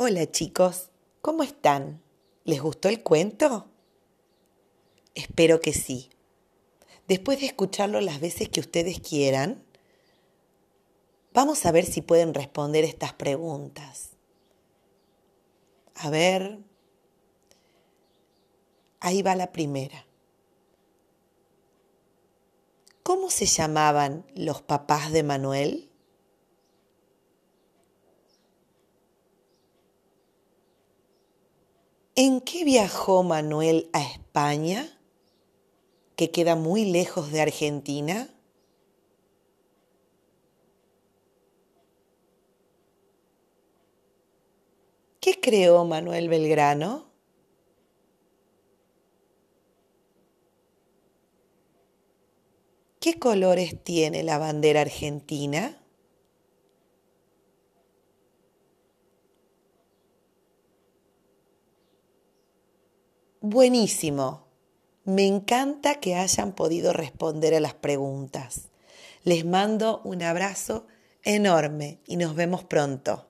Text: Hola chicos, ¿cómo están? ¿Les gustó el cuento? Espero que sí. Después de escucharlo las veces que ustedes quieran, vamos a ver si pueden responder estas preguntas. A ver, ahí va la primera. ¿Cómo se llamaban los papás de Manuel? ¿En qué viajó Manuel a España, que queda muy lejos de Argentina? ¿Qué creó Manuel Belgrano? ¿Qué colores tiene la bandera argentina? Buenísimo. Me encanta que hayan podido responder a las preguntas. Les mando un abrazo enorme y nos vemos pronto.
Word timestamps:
Hola 0.00 0.30
chicos, 0.30 0.90
¿cómo 1.22 1.42
están? 1.42 2.00
¿Les 2.44 2.62
gustó 2.62 2.88
el 2.88 3.02
cuento? 3.02 3.66
Espero 5.16 5.60
que 5.60 5.72
sí. 5.72 6.08
Después 7.08 7.40
de 7.40 7.46
escucharlo 7.46 8.00
las 8.00 8.20
veces 8.20 8.48
que 8.48 8.60
ustedes 8.60 9.00
quieran, 9.00 9.64
vamos 11.34 11.66
a 11.66 11.72
ver 11.72 11.84
si 11.84 12.00
pueden 12.00 12.32
responder 12.32 12.84
estas 12.84 13.12
preguntas. 13.12 14.10
A 15.96 16.10
ver, 16.10 16.60
ahí 19.00 19.22
va 19.22 19.34
la 19.34 19.50
primera. 19.50 20.06
¿Cómo 23.02 23.30
se 23.30 23.46
llamaban 23.46 24.24
los 24.36 24.62
papás 24.62 25.10
de 25.10 25.24
Manuel? 25.24 25.90
¿En 32.20 32.40
qué 32.40 32.64
viajó 32.64 33.22
Manuel 33.22 33.88
a 33.92 34.02
España, 34.02 34.98
que 36.16 36.32
queda 36.32 36.56
muy 36.56 36.84
lejos 36.84 37.30
de 37.30 37.40
Argentina? 37.40 38.28
¿Qué 45.20 45.38
creó 45.40 45.84
Manuel 45.84 46.28
Belgrano? 46.28 47.06
¿Qué 52.98 53.20
colores 53.20 53.80
tiene 53.84 54.24
la 54.24 54.38
bandera 54.38 54.80
argentina? 54.80 55.80
Buenísimo. 63.50 64.46
Me 65.06 65.26
encanta 65.26 66.00
que 66.00 66.16
hayan 66.16 66.52
podido 66.52 66.92
responder 66.92 67.54
a 67.54 67.60
las 67.60 67.72
preguntas. 67.72 68.68
Les 69.24 69.46
mando 69.46 70.02
un 70.04 70.22
abrazo 70.22 70.86
enorme 71.22 71.98
y 72.06 72.18
nos 72.18 72.34
vemos 72.34 72.64
pronto. 72.64 73.27